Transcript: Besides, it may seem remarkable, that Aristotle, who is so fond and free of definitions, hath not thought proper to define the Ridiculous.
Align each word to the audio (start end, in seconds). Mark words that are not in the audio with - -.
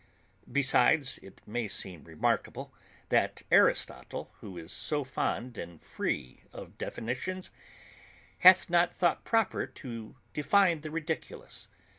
Besides, 0.51 1.19
it 1.19 1.41
may 1.45 1.67
seem 1.67 2.05
remarkable, 2.05 2.73
that 3.09 3.43
Aristotle, 3.51 4.31
who 4.41 4.57
is 4.57 4.71
so 4.71 5.03
fond 5.03 5.59
and 5.59 5.79
free 5.79 6.41
of 6.51 6.75
definitions, 6.79 7.51
hath 8.39 8.67
not 8.67 8.95
thought 8.95 9.23
proper 9.23 9.67
to 9.67 10.15
define 10.33 10.81
the 10.81 10.89
Ridiculous. 10.89 11.67